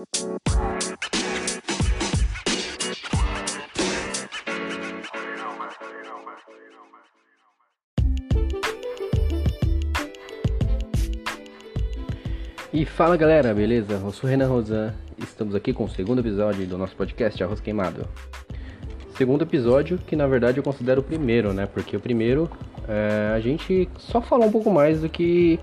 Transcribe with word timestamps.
E 0.00 0.06
fala 12.86 13.14
galera, 13.14 13.52
beleza? 13.52 13.94
Eu 13.94 14.10
sou 14.10 14.30
Renan 14.30 14.46
Rosan, 14.46 14.94
estamos 15.18 15.54
aqui 15.54 15.74
com 15.74 15.84
o 15.84 15.90
segundo 15.90 16.20
episódio 16.20 16.66
do 16.66 16.78
nosso 16.78 16.96
podcast 16.96 17.42
Arroz 17.44 17.60
Queimado. 17.60 18.08
Segundo 19.18 19.42
episódio 19.42 19.98
que 19.98 20.16
na 20.16 20.26
verdade 20.26 20.56
eu 20.56 20.64
considero 20.64 21.02
o 21.02 21.04
primeiro, 21.04 21.52
né? 21.52 21.66
Porque 21.66 21.94
o 21.94 22.00
primeiro 22.00 22.50
é, 22.88 23.34
a 23.34 23.40
gente 23.40 23.86
só 23.98 24.22
falou 24.22 24.46
um 24.46 24.50
pouco 24.50 24.70
mais 24.70 25.02
do 25.02 25.10
que 25.10 25.60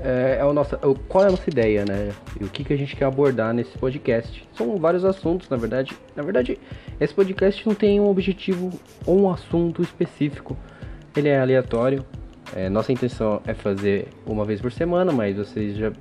é, 0.00 0.38
é 0.40 0.44
o 0.44 0.52
nosso, 0.52 0.76
qual 1.08 1.24
é 1.24 1.28
a 1.28 1.30
nossa 1.30 1.48
ideia, 1.48 1.84
né? 1.84 2.10
E 2.40 2.44
o 2.44 2.48
que, 2.48 2.64
que 2.64 2.72
a 2.72 2.76
gente 2.76 2.94
quer 2.94 3.04
abordar 3.04 3.52
nesse 3.52 3.76
podcast. 3.78 4.46
São 4.56 4.76
vários 4.76 5.04
assuntos, 5.04 5.48
na 5.48 5.56
verdade. 5.56 5.92
Na 6.14 6.22
verdade, 6.22 6.58
esse 7.00 7.14
podcast 7.14 7.66
não 7.66 7.74
tem 7.74 8.00
um 8.00 8.08
objetivo 8.08 8.70
ou 9.06 9.20
um 9.22 9.30
assunto 9.30 9.82
específico. 9.82 10.56
Ele 11.16 11.28
é 11.28 11.40
aleatório, 11.40 12.04
é, 12.54 12.68
nossa 12.68 12.92
intenção 12.92 13.42
é 13.46 13.52
fazer 13.52 14.08
uma 14.26 14.44
vez 14.44 14.60
por 14.60 14.72
semana, 14.72 15.12
mas 15.12 15.36
vocês 15.36 15.76
já 15.76 15.92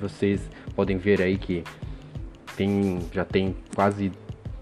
vocês 0.00 0.48
podem 0.74 0.96
ver 0.96 1.20
aí 1.20 1.36
que 1.36 1.64
tem, 2.56 3.00
já 3.12 3.24
tem 3.24 3.54
quase 3.74 4.12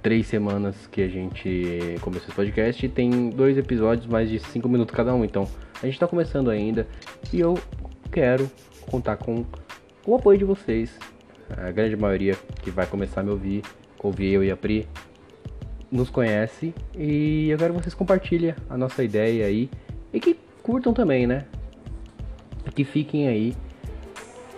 três 0.02 0.26
semanas 0.26 0.86
que 0.86 1.02
a 1.02 1.08
gente 1.08 1.96
começou 2.00 2.28
esse 2.28 2.34
podcast 2.34 2.84
e 2.84 2.88
tem 2.88 3.30
dois 3.30 3.58
episódios 3.58 4.06
mais 4.06 4.30
de 4.30 4.38
cinco 4.38 4.68
minutos 4.68 4.94
cada 4.94 5.14
um. 5.14 5.24
Então 5.24 5.46
a 5.82 5.86
gente 5.86 5.94
está 5.94 6.06
começando 6.06 6.50
ainda 6.50 6.86
e 7.32 7.40
eu 7.40 7.58
quero 8.10 8.50
contar 8.88 9.16
com 9.16 9.44
o 10.06 10.14
apoio 10.14 10.38
de 10.38 10.44
vocês. 10.44 10.98
A 11.56 11.70
grande 11.70 11.96
maioria 11.96 12.36
que 12.62 12.70
vai 12.70 12.86
começar 12.86 13.20
a 13.20 13.24
me 13.24 13.30
ouvir, 13.30 13.62
ouvir 14.02 14.32
eu 14.32 14.44
e 14.44 14.50
a 14.50 14.56
Pri, 14.56 14.86
nos 15.90 16.08
conhece 16.08 16.72
e 16.96 17.50
eu 17.50 17.58
quero 17.58 17.74
que 17.74 17.82
vocês 17.82 17.94
compartilhem 17.94 18.54
a 18.68 18.76
nossa 18.76 19.02
ideia 19.02 19.46
aí 19.46 19.68
e 20.12 20.20
que 20.20 20.38
curtam 20.62 20.92
também, 20.92 21.26
né? 21.26 21.44
Que 22.74 22.84
fiquem 22.84 23.26
aí 23.26 23.56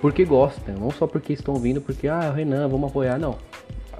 porque 0.02 0.24
gostam, 0.24 0.74
não 0.74 0.90
só 0.90 1.06
porque 1.06 1.32
estão 1.32 1.54
vindo, 1.54 1.80
porque, 1.80 2.08
ah, 2.08 2.32
Renan, 2.32 2.68
vamos 2.68 2.90
apoiar, 2.90 3.18
não. 3.18 3.38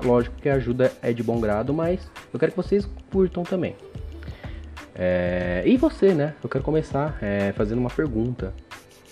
Lógico 0.05 0.34
que 0.36 0.48
a 0.48 0.55
ajuda 0.55 0.92
é 1.01 1.12
de 1.12 1.23
bom 1.23 1.41
grado, 1.41 1.73
mas 1.73 2.11
eu 2.33 2.41
quero 2.41 2.51
que 2.51 2.57
vocês 2.57 2.89
curtam 3.11 3.45
também. 3.45 3.77
É, 4.95 5.62
e 5.64 5.77
você, 5.77 6.12
né? 6.12 6.34
Eu 6.42 6.51
quero 6.51 6.64
começar 6.64 7.17
é, 7.23 7.53
fazendo 7.53 7.79
uma 7.79 7.89
pergunta 7.89 8.53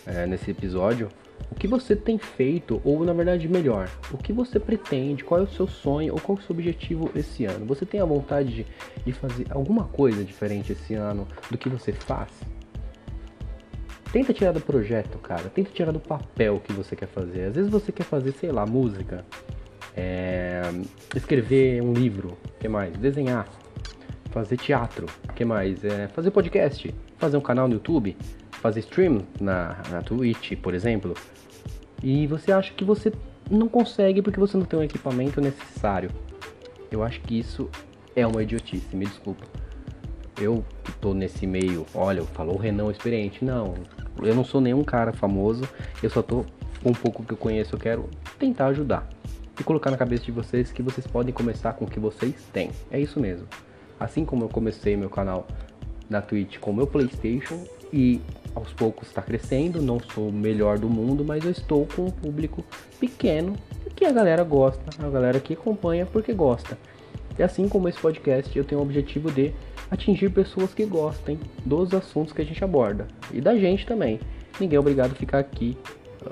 é, 0.07 0.27
nesse 0.27 0.51
episódio. 0.51 1.09
O 1.51 1.55
que 1.55 1.67
você 1.67 1.97
tem 1.97 2.19
feito, 2.19 2.81
ou 2.85 3.05
na 3.05 3.13
verdade 3.13 3.49
melhor, 3.49 3.89
o 4.13 4.19
que 4.19 4.33
você 4.33 4.61
pretende, 4.61 5.25
qual 5.25 5.41
é 5.41 5.45
o 5.45 5.49
seu 5.49 5.67
sonho 5.67 6.13
ou 6.13 6.21
qual 6.21 6.37
é 6.39 6.41
o 6.41 6.45
seu 6.45 6.55
objetivo 6.55 7.11
esse 7.15 7.45
ano? 7.45 7.65
Você 7.67 7.87
tem 7.87 8.01
a 8.01 8.05
vontade 8.05 8.55
de, 8.55 8.67
de 9.05 9.13
fazer 9.13 9.47
alguma 9.51 9.85
coisa 9.85 10.23
diferente 10.23 10.73
esse 10.73 10.95
ano 10.95 11.27
do 11.51 11.57
que 11.57 11.69
você 11.69 11.93
faz? 11.93 12.31
Tenta 14.13 14.33
tirar 14.33 14.53
do 14.53 14.61
projeto, 14.61 15.19
cara. 15.19 15.49
Tenta 15.49 15.71
tirar 15.71 15.93
do 15.93 16.01
papel 16.01 16.61
que 16.61 16.73
você 16.73 16.97
quer 16.97 17.07
fazer. 17.07 17.45
Às 17.45 17.55
vezes 17.55 17.71
você 17.71 17.93
quer 17.93 18.05
fazer, 18.05 18.33
sei 18.33 18.51
lá, 18.51 18.67
música, 18.67 19.25
é... 19.97 20.63
escrever 21.15 21.81
um 21.81 21.93
livro, 21.93 22.37
que 22.59 22.69
mais? 22.69 22.97
Desenhar, 22.97 23.49
fazer 24.31 24.57
teatro, 24.57 25.07
que 25.35 25.45
mais? 25.45 25.85
É... 25.85 26.09
Fazer 26.09 26.31
podcast, 26.33 26.93
fazer 27.19 27.37
um 27.37 27.41
canal 27.41 27.69
no 27.69 27.75
YouTube, 27.75 28.17
fazer 28.61 28.81
stream 28.81 29.23
na, 29.41 29.77
na 29.91 30.03
Twitch, 30.03 30.57
por 30.57 30.75
exemplo. 30.75 31.15
E 32.03 32.27
você 32.27 32.53
acha 32.53 32.73
que 32.73 32.85
você 32.85 33.13
não 33.51 33.69
consegue 33.69 34.23
porque 34.23 34.39
você 34.39 34.57
não 34.57 34.65
tem 34.65 34.79
o 34.79 34.83
equipamento 34.83 35.41
necessário. 35.41 36.11
Eu 36.91 37.03
acho 37.03 37.21
que 37.21 37.39
isso 37.39 37.69
é 38.15 38.27
uma 38.27 38.43
idiotice, 38.43 38.95
me 38.95 39.07
desculpa. 39.07 39.45
Eu 40.41 40.65
que 40.85 40.93
tô 40.93 41.13
nesse 41.13 41.47
meio, 41.47 41.87
olha, 41.95 42.23
falou 42.23 42.55
o 42.57 42.59
Renan 42.59 42.91
experiente. 42.91 43.45
Não, 43.45 43.75
eu 44.23 44.35
não 44.35 44.45
sou 44.45 44.61
nenhum 44.61 44.83
cara 44.85 45.13
famoso, 45.13 45.69
eu 46.03 46.11
só 46.11 46.23
tô 46.23 46.45
com 46.83 46.91
um 46.91 46.95
pouco 46.95 47.23
que 47.23 47.33
eu 47.33 47.37
conheço, 47.37 47.75
eu 47.75 47.79
quero 47.79 48.09
tentar 48.39 48.67
ajudar. 48.69 49.09
E 49.59 49.63
colocar 49.63 49.91
na 49.91 49.97
cabeça 49.99 50.25
de 50.25 50.33
vocês 50.33 50.73
que 50.73 50.83
vocês 50.83 51.07
podem 51.07 51.35
começar 51.35 51.75
com 51.75 51.85
o 51.85 51.91
que 51.91 52.01
vocês 52.01 52.35
têm. 52.53 52.71
É 52.91 52.99
isso 52.99 53.21
mesmo. 53.21 53.47
Assim 53.99 54.25
como 54.25 54.45
eu 54.45 54.49
comecei 54.49 54.97
meu 54.97 55.11
canal 55.11 55.47
na 56.09 56.23
Twitch 56.23 56.59
com 56.59 56.73
meu 56.73 56.87
PlayStation 56.87 57.63
e 57.93 58.21
aos 58.55 58.73
poucos 58.73 59.09
está 59.09 59.23
crescendo, 59.23 59.81
não 59.81 59.99
sou 60.15 60.29
o 60.29 60.33
melhor 60.33 60.79
do 60.79 60.89
mundo, 60.89 61.25
mas 61.25 61.45
eu 61.45 61.51
estou 61.51 61.87
com 61.87 62.07
um 62.07 62.11
público 62.11 62.65
pequeno 62.99 63.55
que 63.95 64.05
a 64.05 64.13
galera 64.13 64.43
gosta, 64.43 64.83
a 64.99 65.09
galera 65.11 65.39
que 65.41 65.55
acompanha 65.55 66.07
porque 66.07 66.33
gosta. 66.33 66.79
E 67.39 67.43
assim 67.43 67.69
como 67.69 67.89
esse 67.89 67.99
podcast, 67.99 68.57
eu 68.57 68.65
tenho 68.65 68.81
o 68.81 68.85
objetivo 68.85 69.31
de 69.31 69.53
atingir 69.91 70.31
pessoas 70.31 70.73
que 70.75 70.85
gostem 70.85 71.39
dos 71.65 71.93
assuntos 71.95 72.33
que 72.33 72.43
a 72.43 72.45
gente 72.45 72.63
aborda 72.63 73.07
e 73.33 73.41
da 73.41 73.57
gente 73.57 73.87
também. 73.87 74.21
Ninguém 74.59 74.77
é 74.77 74.81
obrigado 74.81 75.13
a 75.13 75.15
ficar 75.15 75.39
aqui 75.39 75.77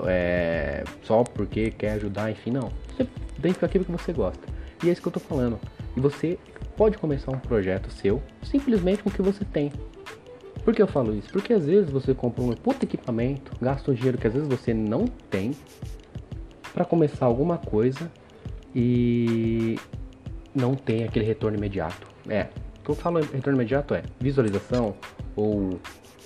é, 0.05 0.83
só 1.03 1.23
porque 1.23 1.71
quer 1.71 1.93
ajudar, 1.93 2.31
enfim, 2.31 2.51
não. 2.51 2.71
Você 2.95 3.07
tem 3.41 3.51
que 3.51 3.53
ficar 3.53 3.67
aqui 3.67 3.79
porque 3.79 3.91
você 3.91 4.13
gosta. 4.13 4.47
E 4.83 4.89
é 4.89 4.91
isso 4.91 5.01
que 5.01 5.07
eu 5.07 5.11
tô 5.11 5.19
falando. 5.19 5.59
E 5.95 5.99
você 5.99 6.37
pode 6.77 6.97
começar 6.97 7.31
um 7.31 7.39
projeto 7.39 7.91
seu 7.91 8.21
simplesmente 8.43 9.03
com 9.03 9.09
o 9.09 9.13
que 9.13 9.21
você 9.21 9.43
tem. 9.45 9.71
Por 10.69 10.75
que 10.75 10.83
eu 10.83 10.87
falo 10.87 11.15
isso? 11.15 11.27
Porque 11.31 11.51
às 11.51 11.65
vezes 11.65 11.89
você 11.89 12.13
compra 12.13 12.43
um 12.43 12.53
puto 12.53 12.85
equipamento, 12.85 13.51
gasta 13.59 13.89
um 13.89 13.93
dinheiro 13.95 14.19
que 14.19 14.27
às 14.27 14.33
vezes 14.33 14.47
você 14.47 14.71
não 14.71 15.05
tem 15.07 15.49
para 16.71 16.85
começar 16.85 17.25
alguma 17.25 17.57
coisa 17.57 18.11
e 18.75 19.79
não 20.53 20.75
tem 20.75 21.05
aquele 21.05 21.25
retorno 21.25 21.57
imediato. 21.57 22.07
É, 22.27 22.49
o 22.81 22.83
que 22.83 22.91
eu 22.91 22.93
falo 22.93 23.19
retorno 23.19 23.57
imediato 23.57 23.95
é 23.95 24.03
visualização, 24.19 24.93
ou 25.35 25.79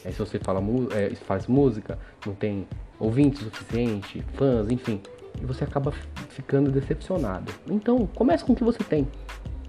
é, 0.04 0.12
se 0.12 0.20
você 0.20 0.38
fala, 0.40 0.62
é, 0.94 1.16
faz 1.16 1.48
música, 1.48 1.98
não 2.26 2.36
tem 2.36 2.68
ouvinte 3.00 3.38
suficiente, 3.38 4.22
fãs, 4.34 4.70
enfim, 4.70 5.02
e 5.42 5.46
você 5.46 5.64
acaba 5.64 5.94
ficando 6.28 6.70
decepcionado. 6.70 7.50
Então, 7.66 8.06
comece 8.08 8.44
com 8.44 8.52
o 8.52 8.56
que 8.58 8.64
você 8.66 8.84
tem. 8.84 9.08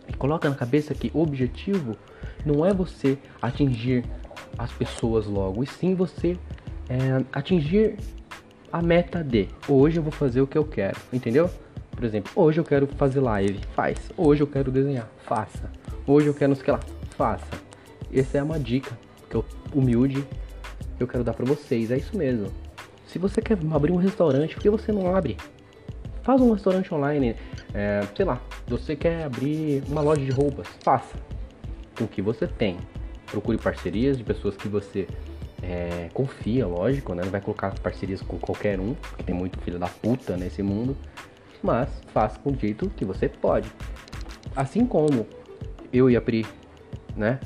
E 0.08 0.12
coloca 0.14 0.50
na 0.50 0.56
cabeça 0.56 0.92
que 0.94 1.12
o 1.14 1.22
objetivo 1.22 1.96
não 2.44 2.66
é 2.66 2.74
você 2.74 3.16
atingir 3.40 4.04
as 4.58 4.72
pessoas 4.72 5.26
logo, 5.26 5.62
e 5.62 5.66
sim 5.66 5.94
você 5.94 6.36
é, 6.88 7.24
atingir 7.32 7.96
a 8.72 8.82
meta 8.82 9.22
de 9.22 9.48
hoje 9.68 9.98
eu 9.98 10.02
vou 10.02 10.12
fazer 10.12 10.40
o 10.40 10.46
que 10.46 10.58
eu 10.58 10.64
quero, 10.64 10.98
entendeu? 11.12 11.48
Por 11.90 12.04
exemplo, 12.04 12.32
hoje 12.34 12.58
eu 12.58 12.64
quero 12.64 12.86
fazer 12.88 13.20
live, 13.20 13.60
faz. 13.74 14.10
Hoje 14.16 14.42
eu 14.42 14.46
quero 14.46 14.70
desenhar, 14.70 15.08
faça. 15.24 15.70
Hoje 16.06 16.26
eu 16.26 16.34
quero 16.34 16.48
não 16.48 16.56
sei 16.56 16.62
o 16.62 16.64
que 16.64 16.70
lá, 16.72 16.80
faça. 17.10 17.46
Essa 18.12 18.38
é 18.38 18.42
uma 18.42 18.58
dica 18.58 18.98
que 19.30 19.36
eu, 19.36 19.44
humilde 19.72 20.26
que 20.96 21.02
eu 21.02 21.06
quero 21.06 21.24
dar 21.24 21.34
para 21.34 21.44
vocês. 21.44 21.90
É 21.90 21.96
isso 21.96 22.16
mesmo. 22.16 22.48
Se 23.06 23.18
você 23.18 23.40
quer 23.40 23.58
abrir 23.72 23.92
um 23.92 23.96
restaurante, 23.96 24.54
por 24.54 24.62
que 24.62 24.70
você 24.70 24.90
não 24.90 25.14
abre? 25.14 25.36
Faz 26.22 26.40
um 26.40 26.52
restaurante 26.52 26.92
online. 26.92 27.36
É, 27.72 28.02
sei 28.16 28.24
lá, 28.24 28.40
você 28.66 28.96
quer 28.96 29.24
abrir 29.24 29.82
uma 29.88 30.00
loja 30.00 30.24
de 30.24 30.30
roupas, 30.30 30.66
faça. 30.82 31.16
Com 31.96 32.04
o 32.04 32.08
que 32.08 32.20
você 32.20 32.46
tem. 32.46 32.76
Procure 33.34 33.58
parcerias 33.58 34.16
de 34.16 34.24
pessoas 34.24 34.56
que 34.56 34.68
você 34.68 35.08
é, 35.62 36.08
confia, 36.14 36.66
lógico, 36.66 37.14
né? 37.14 37.22
Não 37.24 37.30
vai 37.30 37.40
colocar 37.40 37.76
parcerias 37.80 38.22
com 38.22 38.38
qualquer 38.38 38.78
um, 38.78 38.94
porque 38.94 39.22
tem 39.22 39.34
muito 39.34 39.58
filho 39.60 39.78
da 39.78 39.88
puta 39.88 40.36
nesse 40.36 40.62
mundo 40.62 40.96
mas 41.64 41.88
faça 42.12 42.38
com 42.40 42.50
o 42.50 42.56
jeito 42.56 42.90
que 42.90 43.06
você 43.06 43.26
pode. 43.26 43.72
Assim 44.54 44.84
como 44.84 45.26
eu 45.90 46.10
e 46.10 46.16
a 46.16 46.20
Pri, 46.20 46.46
né, 47.16 47.40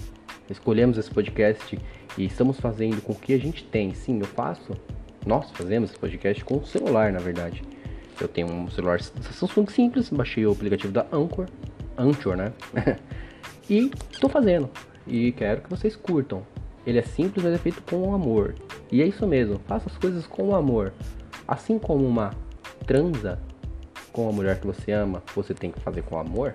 escolhemos 0.50 0.99
esse 0.99 1.09
podcast 1.09 1.78
e 2.19 2.25
estamos 2.25 2.59
fazendo 2.59 3.00
com 3.00 3.12
o 3.12 3.16
que 3.16 3.32
a 3.32 3.38
gente 3.38 3.62
tem. 3.62 3.94
Sim, 3.94 4.19
eu 4.19 4.26
faço. 4.26 4.72
Nós 5.25 5.50
fazemos 5.53 5.91
esse 5.91 5.99
podcast 5.99 6.44
com 6.44 6.56
o 6.56 6.66
celular, 6.66 7.12
na 7.12 7.20
verdade. 7.20 7.62
Eu 8.20 8.26
tenho 8.26 8.49
um 8.50 8.69
celular 8.69 9.00
Samsung 9.00 9.69
simples, 9.69 10.11
baixei 10.11 10.44
o 10.44 10.50
aplicativo 10.50 10.93
da 10.93 11.06
Anchor, 11.12 11.46
Anchor, 11.96 12.37
né? 12.37 12.52
e 13.70 13.93
estou 14.11 14.29
fazendo. 14.29 14.69
E 15.08 15.32
quero 15.32 15.62
que 15.62 15.70
vocês 15.70 15.96
curtam. 15.96 16.43
Ele 16.87 16.99
é 16.99 17.02
simples, 17.02 17.44
mas 17.44 17.55
é 17.55 17.58
feito 17.58 17.82
com 17.82 18.14
amor. 18.14 18.55
E 18.90 19.02
é 19.02 19.06
isso 19.06 19.26
mesmo, 19.26 19.58
faça 19.66 19.88
as 19.88 19.96
coisas 19.96 20.26
com 20.26 20.55
amor. 20.55 20.93
Assim 21.46 21.78
como 21.78 22.06
uma 22.06 22.31
transa 22.87 23.38
com 24.12 24.28
a 24.28 24.32
mulher 24.32 24.60
que 24.60 24.66
você 24.66 24.93
ama, 24.93 25.22
você 25.34 25.55
tem 25.55 25.70
que 25.70 25.81
fazer 25.81 26.02
com 26.02 26.19
amor. 26.19 26.55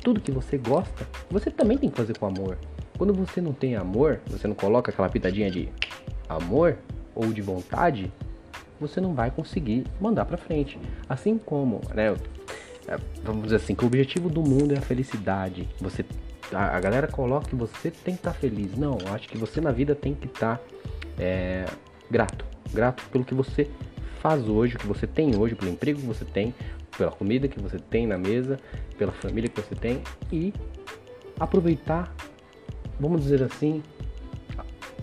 Tudo 0.00 0.20
que 0.20 0.32
você 0.32 0.58
gosta, 0.58 1.06
você 1.30 1.50
também 1.50 1.78
tem 1.78 1.90
que 1.90 1.96
fazer 1.96 2.16
com 2.18 2.26
amor. 2.26 2.58
Quando 2.98 3.12
você 3.12 3.40
não 3.40 3.52
tem 3.52 3.76
amor, 3.76 4.20
você 4.26 4.46
não 4.46 4.54
coloca 4.54 4.90
aquela 4.90 5.08
pitadinha 5.08 5.50
de 5.50 5.68
amor 6.28 6.78
ou 7.14 7.32
de 7.32 7.42
vontade, 7.42 8.12
você 8.80 9.00
não 9.00 9.14
vai 9.14 9.30
conseguir 9.30 9.84
mandar 10.00 10.24
para 10.24 10.36
frente. 10.36 10.78
Assim 11.08 11.38
como, 11.38 11.80
né, 11.94 12.14
é, 12.88 12.98
vamos 13.22 13.44
dizer 13.44 13.56
assim, 13.56 13.74
que 13.74 13.84
o 13.84 13.86
objetivo 13.86 14.28
do 14.28 14.42
mundo 14.42 14.74
é 14.74 14.78
a 14.78 14.82
felicidade. 14.82 15.68
Você 15.80 16.04
a, 16.52 16.80
galera 16.80 17.06
coloca 17.06 17.48
que 17.48 17.56
você 17.56 17.90
tem 17.90 18.14
que 18.14 18.20
estar 18.20 18.32
tá 18.32 18.38
feliz. 18.38 18.76
Não, 18.76 18.98
acho 19.12 19.28
que 19.28 19.38
você 19.38 19.60
na 19.60 19.70
vida 19.70 19.94
tem 19.94 20.14
que 20.14 20.26
estar 20.26 20.58
tá, 20.58 20.64
é, 21.18 21.64
grato, 22.10 22.44
grato 22.72 23.02
pelo 23.10 23.24
que 23.24 23.34
você 23.34 23.68
faz 24.20 24.48
hoje, 24.48 24.76
o 24.76 24.78
que 24.78 24.86
você 24.86 25.06
tem 25.06 25.36
hoje, 25.36 25.54
pelo 25.54 25.70
emprego 25.70 26.00
que 26.00 26.06
você 26.06 26.24
tem, 26.24 26.54
pela 26.96 27.10
comida 27.10 27.48
que 27.48 27.60
você 27.60 27.78
tem 27.78 28.06
na 28.06 28.16
mesa, 28.16 28.58
pela 28.98 29.12
família 29.12 29.48
que 29.48 29.60
você 29.60 29.74
tem 29.74 30.02
e 30.30 30.52
aproveitar, 31.40 32.14
vamos 33.00 33.22
dizer 33.22 33.42
assim, 33.42 33.82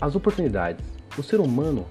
as 0.00 0.14
oportunidades. 0.16 0.84
O 1.18 1.22
ser 1.22 1.40
humano 1.40 1.86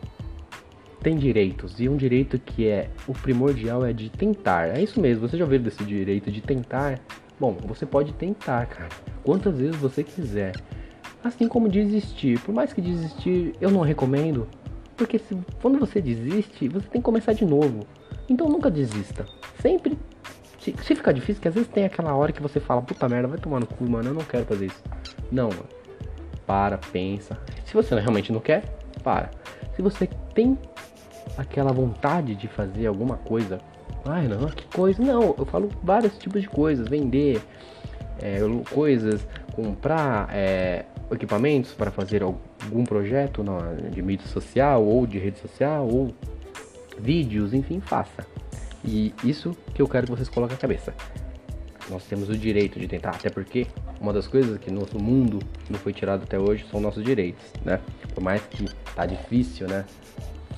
tem 1.02 1.18
direitos 1.18 1.80
e 1.80 1.88
um 1.88 1.96
direito 1.96 2.40
que 2.40 2.68
é 2.68 2.90
o 3.08 3.14
primordial 3.14 3.86
é 3.86 3.94
de 3.94 4.10
tentar. 4.10 4.76
É 4.76 4.82
isso 4.82 5.00
mesmo, 5.00 5.28
você 5.28 5.38
já 5.38 5.44
ouviu 5.44 5.60
desse 5.60 5.84
direito 5.84 6.32
de 6.32 6.42
tentar? 6.42 7.00
Bom, 7.40 7.58
você 7.66 7.86
pode 7.86 8.14
tentar, 8.14 8.66
cara, 8.66 8.90
quantas 9.24 9.58
vezes 9.58 9.76
você 9.78 10.04
quiser. 10.04 10.54
Assim 11.24 11.48
como 11.48 11.70
desistir. 11.70 12.40
Por 12.42 12.54
mais 12.54 12.74
que 12.74 12.82
desistir, 12.82 13.56
eu 13.60 13.72
não 13.72 13.82
recomendo, 13.82 14.48
porque 15.00 15.18
se, 15.18 15.38
quando 15.62 15.80
você 15.80 16.02
desiste, 16.02 16.68
você 16.68 16.88
tem 16.88 17.02
que 17.02 17.06
começar 17.06 17.32
de 17.32 17.46
novo. 17.46 17.88
Então 18.30 18.50
nunca 18.50 18.70
desista. 18.70 19.26
Sempre. 19.62 19.98
Se, 20.60 20.76
se 20.84 20.96
ficar 20.96 21.14
difícil, 21.14 21.42
que 21.42 21.48
às 21.48 21.54
vezes 21.54 21.70
tem 21.70 21.86
aquela 21.86 22.14
hora 22.14 22.34
que 22.34 22.42
você 22.42 22.60
fala, 22.60 22.82
puta 22.82 23.08
merda, 23.08 23.30
vai 23.30 23.38
tomar 23.38 23.62
no 23.62 23.66
cu, 23.66 23.90
mano, 23.90 24.10
eu 24.10 24.14
não 24.14 24.24
quero 24.24 24.46
fazer 24.46 24.66
isso. 24.66 24.84
Não, 25.32 25.48
mano. 25.48 25.66
Para, 26.46 26.78
pensa. 26.78 27.40
Se 27.64 27.74
você 27.74 27.98
realmente 27.98 28.34
não 28.34 28.42
quer, 28.42 28.64
para. 29.02 29.32
Se 29.74 29.82
você 29.82 30.08
tem 30.34 30.58
aquela 31.38 31.72
vontade 31.72 32.36
de 32.36 32.50
fazer 32.50 32.88
alguma 32.88 33.16
coisa. 33.16 33.60
Ai, 34.06 34.28
não, 34.28 34.48
que 34.48 34.66
coisa. 34.76 35.02
Não, 35.02 35.36
eu 35.38 35.46
falo 35.46 35.70
vários 35.84 36.18
tipos 36.18 36.42
de 36.42 36.50
coisas. 36.50 36.88
Vender 36.88 37.42
é, 38.22 38.40
coisas, 38.72 39.26
comprar 39.54 40.30
é, 40.34 40.86
equipamentos 41.12 41.74
para 41.74 41.92
fazer 41.92 42.24
algum 42.24 42.84
projeto 42.84 43.44
de 43.92 44.02
mídia 44.02 44.28
social 44.28 44.84
ou 44.84 45.06
de 45.06 45.18
rede 45.18 45.40
social 45.40 45.88
ou 45.88 46.14
vídeos, 46.98 47.54
enfim, 47.54 47.80
faça. 47.80 48.26
E 48.84 49.14
isso 49.24 49.56
que 49.74 49.82
eu 49.82 49.88
quero 49.88 50.06
que 50.06 50.12
vocês 50.12 50.30
coloquem 50.30 50.56
na 50.56 50.62
cabeça. 50.62 50.94
Nós 51.90 52.06
temos 52.06 52.30
o 52.30 52.38
direito 52.38 52.80
de 52.80 52.88
tentar, 52.88 53.12
até 53.12 53.30
porque 53.30 53.66
uma 54.00 54.14
das 54.14 54.28
coisas 54.28 54.60
que 54.60 54.70
no 54.70 54.82
nosso 54.82 55.00
mundo 55.00 55.40
não 55.70 55.80
foi 55.80 55.92
tirado 55.92 56.24
até 56.24 56.38
hoje 56.38 56.66
são 56.70 56.80
nossos 56.80 57.04
direitos, 57.04 57.44
né? 57.66 57.80
Por 58.14 58.22
mais 58.24 58.42
que 58.44 58.66
tá 58.96 59.08
difícil, 59.08 59.68
né? 59.68 59.86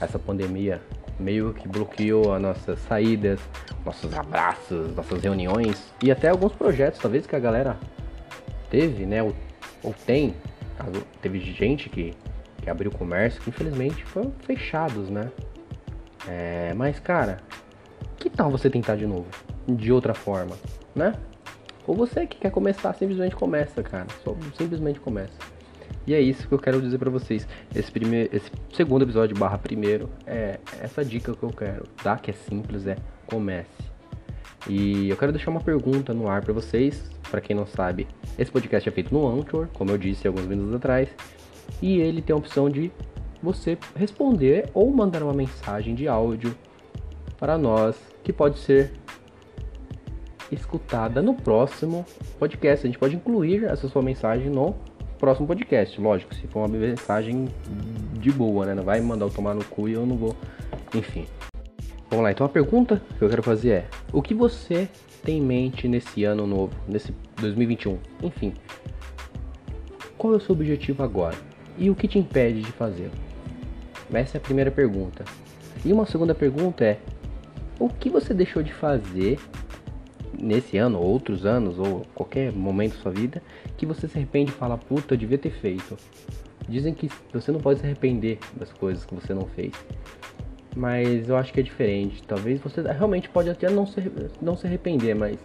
essa 0.01 0.17
pandemia 0.17 0.81
meio 1.21 1.53
que 1.53 1.67
bloqueou 1.67 2.33
as 2.33 2.41
nossas 2.41 2.79
saídas, 2.79 3.39
nossos 3.85 4.13
abraços, 4.13 4.93
nossas 4.95 5.21
reuniões 5.21 5.93
e 6.01 6.11
até 6.11 6.29
alguns 6.29 6.53
projetos, 6.53 6.99
talvez 6.99 7.25
que 7.25 7.35
a 7.35 7.39
galera 7.39 7.77
teve, 8.69 9.05
né? 9.05 9.21
Ou, 9.23 9.35
ou 9.83 9.93
tem, 10.05 10.35
teve 11.21 11.39
gente 11.39 11.89
que, 11.89 12.13
que 12.61 12.69
abriu 12.69 12.91
comércio 12.91 13.41
que 13.41 13.49
infelizmente 13.49 14.03
foram 14.03 14.31
fechados, 14.39 15.09
né? 15.09 15.31
É, 16.27 16.73
mas 16.73 16.99
cara, 16.99 17.39
que 18.17 18.29
tal 18.29 18.51
você 18.51 18.69
tentar 18.69 18.95
de 18.95 19.05
novo? 19.05 19.27
De 19.67 19.91
outra 19.91 20.13
forma, 20.13 20.55
né? 20.95 21.13
Ou 21.87 21.95
você 21.95 22.27
que 22.27 22.37
quer 22.37 22.51
começar, 22.51 22.93
simplesmente 22.93 23.35
começa, 23.35 23.81
cara. 23.81 24.07
Só 24.23 24.35
simplesmente 24.57 24.99
começa. 24.99 25.33
E 26.05 26.13
é 26.13 26.19
isso 26.19 26.47
que 26.47 26.53
eu 26.53 26.59
quero 26.59 26.81
dizer 26.81 26.97
para 26.97 27.09
vocês. 27.09 27.47
Esse, 27.75 27.91
primeiro, 27.91 28.35
esse 28.35 28.51
segundo 28.73 29.03
episódio, 29.03 29.37
barra 29.37 29.57
primeiro, 29.57 30.09
é 30.25 30.59
essa 30.79 31.05
dica 31.05 31.33
que 31.35 31.43
eu 31.43 31.49
quero, 31.49 31.85
tá? 32.03 32.17
Que 32.17 32.31
é 32.31 32.33
simples, 32.33 32.87
é 32.87 32.97
comece. 33.27 33.91
E 34.67 35.09
eu 35.09 35.17
quero 35.17 35.31
deixar 35.31 35.51
uma 35.51 35.61
pergunta 35.61 36.13
no 36.13 36.27
ar 36.27 36.41
para 36.41 36.53
vocês. 36.53 37.09
Para 37.29 37.39
quem 37.39 37.55
não 37.55 37.65
sabe, 37.65 38.07
esse 38.37 38.51
podcast 38.51 38.87
é 38.87 38.91
feito 38.91 39.13
no 39.13 39.27
Anchor, 39.27 39.67
como 39.73 39.91
eu 39.91 39.97
disse 39.97 40.27
alguns 40.27 40.45
minutos 40.45 40.75
atrás. 40.75 41.09
E 41.81 41.99
ele 41.99 42.21
tem 42.21 42.33
a 42.33 42.37
opção 42.37 42.69
de 42.69 42.91
você 43.41 43.77
responder 43.95 44.69
ou 44.73 44.91
mandar 44.91 45.23
uma 45.23 45.33
mensagem 45.33 45.95
de 45.95 46.07
áudio 46.07 46.55
para 47.37 47.57
nós, 47.57 47.95
que 48.23 48.31
pode 48.31 48.59
ser 48.59 48.91
escutada 50.51 51.21
no 51.21 51.33
próximo 51.33 52.05
podcast. 52.37 52.85
A 52.85 52.89
gente 52.89 52.99
pode 52.99 53.15
incluir 53.15 53.63
essa 53.63 53.87
sua 53.87 54.01
mensagem 54.01 54.49
no 54.49 54.75
próximo 55.21 55.45
podcast, 55.45 56.01
lógico, 56.01 56.33
se 56.33 56.47
for 56.47 56.61
uma 56.61 56.67
mensagem 56.67 57.47
de 58.13 58.31
boa, 58.31 58.65
né? 58.65 58.73
Não 58.73 58.81
vai 58.81 58.99
mandar 58.99 59.25
eu 59.25 59.29
tomar 59.29 59.53
no 59.53 59.63
cu 59.63 59.87
e 59.87 59.93
eu 59.93 60.03
não 60.03 60.17
vou. 60.17 60.35
Enfim. 60.95 61.27
Vamos 62.09 62.23
lá, 62.23 62.31
então 62.31 62.43
a 62.43 62.49
pergunta 62.49 62.99
que 63.19 63.23
eu 63.23 63.29
quero 63.29 63.43
fazer 63.43 63.69
é: 63.69 63.85
o 64.11 64.19
que 64.19 64.33
você 64.33 64.89
tem 65.23 65.37
em 65.37 65.41
mente 65.41 65.87
nesse 65.87 66.23
ano 66.23 66.47
novo, 66.47 66.73
nesse 66.87 67.13
2021? 67.39 67.99
Enfim, 68.23 68.51
qual 70.17 70.33
é 70.33 70.37
o 70.37 70.39
seu 70.39 70.55
objetivo 70.55 71.03
agora? 71.03 71.37
E 71.77 71.87
o 71.91 71.95
que 71.95 72.07
te 72.07 72.17
impede 72.17 72.61
de 72.61 72.71
fazê-lo? 72.71 73.13
Essa 74.11 74.37
é 74.37 74.39
a 74.39 74.41
primeira 74.41 74.71
pergunta. 74.71 75.23
E 75.85 75.93
uma 75.93 76.07
segunda 76.07 76.33
pergunta 76.33 76.83
é: 76.83 76.97
o 77.79 77.87
que 77.89 78.09
você 78.09 78.33
deixou 78.33 78.63
de 78.63 78.73
fazer 78.73 79.39
nesse 80.39 80.77
ano, 80.77 80.99
ou 80.99 81.05
outros 81.05 81.45
anos, 81.45 81.77
ou 81.79 82.05
qualquer 82.13 82.51
momento 82.51 82.95
da 82.95 83.01
sua 83.01 83.11
vida, 83.11 83.41
que 83.77 83.85
você 83.85 84.07
se 84.07 84.17
arrepende 84.17 84.51
e 84.51 84.53
fala, 84.53 84.77
puta, 84.77 85.13
eu 85.13 85.17
devia 85.17 85.37
ter 85.37 85.51
feito. 85.51 85.97
Dizem 86.67 86.93
que 86.93 87.09
você 87.33 87.51
não 87.51 87.59
pode 87.59 87.79
se 87.79 87.85
arrepender 87.85 88.39
das 88.55 88.71
coisas 88.71 89.05
que 89.05 89.13
você 89.13 89.33
não 89.33 89.45
fez. 89.47 89.71
Mas 90.75 91.27
eu 91.27 91.35
acho 91.35 91.51
que 91.51 91.59
é 91.59 91.63
diferente. 91.63 92.23
Talvez 92.23 92.61
você 92.61 92.81
realmente 92.81 93.27
pode 93.29 93.49
até 93.49 93.69
não 93.69 93.85
se, 93.85 93.99
não 94.41 94.55
se 94.55 94.67
arrepender, 94.67 95.13
mas 95.15 95.37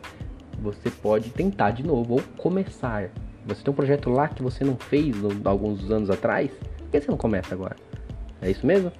você 0.60 0.90
pode 0.90 1.30
tentar 1.30 1.72
de 1.72 1.82
novo 1.82 2.14
ou 2.14 2.22
começar. 2.36 3.10
Você 3.46 3.62
tem 3.62 3.72
um 3.72 3.76
projeto 3.76 4.10
lá 4.10 4.28
que 4.28 4.42
você 4.42 4.64
não 4.64 4.76
fez 4.76 5.16
alguns 5.44 5.90
anos 5.90 6.10
atrás, 6.10 6.50
por 6.50 6.90
que 6.90 7.00
você 7.00 7.10
não 7.10 7.18
começa 7.18 7.54
agora? 7.54 7.76
É 8.40 8.50
isso 8.50 8.66
mesmo? 8.66 8.92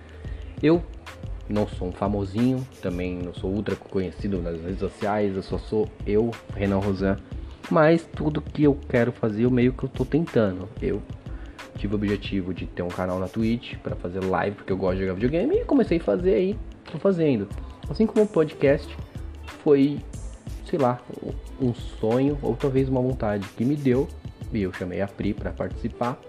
Eu 0.62 0.82
não 1.48 1.66
sou 1.66 1.88
um 1.88 1.92
famosinho, 1.92 2.66
também 2.82 3.16
não 3.16 3.34
sou 3.34 3.50
ultra 3.50 3.76
conhecido 3.76 4.40
nas 4.40 4.60
redes 4.60 4.80
sociais, 4.80 5.34
eu 5.36 5.42
só 5.42 5.58
sou 5.58 5.88
eu, 6.06 6.30
Renan 6.54 6.78
Rosan. 6.78 7.16
Mas 7.70 8.08
tudo 8.14 8.40
que 8.40 8.64
eu 8.64 8.78
quero 8.88 9.12
fazer, 9.12 9.44
eu 9.44 9.50
meio 9.50 9.72
que 9.72 9.84
eu 9.84 9.88
tô 9.88 10.04
tentando. 10.04 10.68
Eu 10.80 11.02
tive 11.76 11.94
o 11.94 11.96
objetivo 11.96 12.54
de 12.54 12.66
ter 12.66 12.82
um 12.82 12.88
canal 12.88 13.18
na 13.18 13.28
Twitch 13.28 13.76
para 13.76 13.96
fazer 13.96 14.20
live, 14.20 14.56
porque 14.56 14.72
eu 14.72 14.76
gosto 14.76 14.96
de 14.96 15.02
jogar 15.02 15.14
videogame, 15.14 15.56
e 15.56 15.64
comecei 15.64 15.98
a 15.98 16.00
fazer 16.00 16.34
aí, 16.34 16.58
tô 16.90 16.98
fazendo. 16.98 17.48
Assim 17.88 18.06
como 18.06 18.24
o 18.24 18.28
podcast 18.28 18.96
foi, 19.62 19.98
sei 20.64 20.78
lá, 20.78 21.00
um 21.60 21.74
sonho 21.74 22.38
ou 22.42 22.54
talvez 22.54 22.88
uma 22.88 23.00
vontade 23.00 23.46
que 23.56 23.64
me 23.64 23.76
deu, 23.76 24.08
e 24.52 24.62
eu 24.62 24.72
chamei 24.72 25.00
a 25.00 25.08
Pri 25.08 25.34
para 25.34 25.50
participar, 25.50 26.20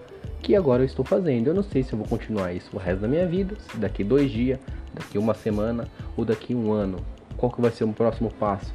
que 0.41 0.55
agora 0.55 0.81
eu 0.81 0.85
estou 0.85 1.05
fazendo. 1.05 1.47
Eu 1.47 1.53
não 1.53 1.63
sei 1.63 1.83
se 1.83 1.93
eu 1.93 1.99
vou 1.99 2.07
continuar 2.07 2.53
isso 2.53 2.69
o 2.73 2.79
resto 2.79 3.01
da 3.01 3.07
minha 3.07 3.27
vida, 3.27 3.55
se 3.59 3.77
daqui 3.77 4.03
dois 4.03 4.31
dias 4.31 4.59
daqui 4.97 5.17
uma 5.17 5.33
semana 5.33 5.87
ou 6.15 6.25
daqui 6.25 6.53
um 6.53 6.71
ano? 6.71 6.97
Qual 7.37 7.51
que 7.51 7.61
vai 7.61 7.71
ser 7.71 7.83
o 7.83 7.93
próximo 7.93 8.31
passo? 8.31 8.73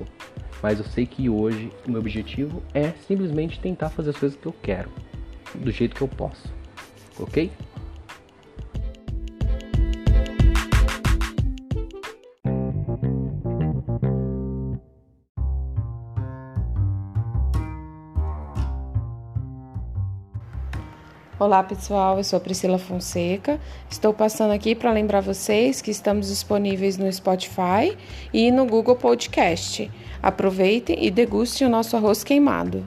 Mas 0.63 0.79
eu 0.79 0.85
sei 0.85 1.05
que 1.05 1.29
hoje 1.29 1.71
o 1.87 1.91
meu 1.91 2.01
objetivo 2.01 2.63
é 2.73 2.91
simplesmente 3.07 3.59
tentar 3.59 3.91
fazer 3.91 4.11
as 4.11 4.17
coisas 4.17 4.39
que 4.39 4.47
eu 4.47 4.55
quero, 4.63 4.91
do 5.55 5.71
jeito 5.71 5.97
que 5.97 6.03
eu 6.03 6.09
posso. 6.09 6.53
Ok? 7.19 7.51
Olá 21.43 21.61
pessoal, 21.61 22.19
eu 22.19 22.23
sou 22.23 22.39
Priscila 22.39 22.79
Fonseca. 22.79 23.59
Estou 23.91 24.15
passando 24.15 24.53
aqui 24.53 24.77
para 24.77 24.93
lembrar 24.93 25.21
vocês 25.21 25.83
que 25.83 25.91
estamos 25.91 26.29
disponíveis 26.29 26.97
no 26.97 27.13
Spotify 27.13 27.99
e 28.33 28.53
no 28.53 28.65
Google 28.65 28.95
Podcast. 28.95 29.91
Aproveitem 30.23 31.05
e 31.05 31.11
degustem 31.11 31.67
o 31.67 31.71
nosso 31.71 31.97
arroz 31.97 32.23
queimado. 32.23 32.87